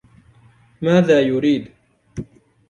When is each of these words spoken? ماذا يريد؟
ماذا 0.81 1.19
يريد؟ 1.21 1.71